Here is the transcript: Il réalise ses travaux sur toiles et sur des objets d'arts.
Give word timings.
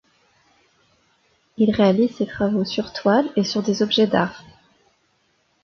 Il 1.57 1.69
réalise 1.69 2.15
ses 2.15 2.25
travaux 2.25 2.65
sur 2.65 2.91
toiles 2.91 3.29
et 3.35 3.43
sur 3.43 3.61
des 3.61 3.83
objets 3.83 4.07
d'arts. 4.07 4.43